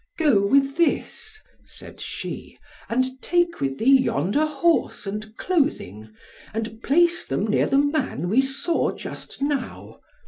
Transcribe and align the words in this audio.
"Go 0.17 0.47
with 0.47 0.77
this," 0.77 1.39
said 1.63 1.99
she, 2.01 2.57
"and 2.89 3.21
take 3.21 3.61
with 3.61 3.77
thee 3.77 4.01
yonder 4.01 4.47
horse, 4.47 5.05
and 5.05 5.37
clothing, 5.37 6.09
and 6.55 6.81
place 6.81 7.23
them 7.23 7.45
near 7.45 7.67
the 7.67 7.77
man 7.77 8.27
we 8.27 8.41
saw 8.41 8.95
just 8.95 9.43
now. 9.43 9.99